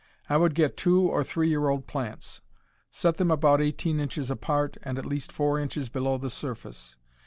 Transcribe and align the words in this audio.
I 0.27 0.35
would 0.37 0.55
get 0.55 0.77
two 0.77 0.99
or 1.01 1.23
three 1.23 1.47
year 1.49 1.67
old 1.69 1.85
plants. 1.85 2.41
Set 2.89 3.17
them 3.17 3.29
about 3.29 3.61
eighteen 3.61 3.99
inches 3.99 4.31
apart 4.31 4.77
and 4.81 4.97
at 4.97 5.05
least 5.05 5.31
four 5.31 5.59
inches 5.59 5.89
below 5.89 6.17
the 6.17 6.31
surface. 6.31 6.95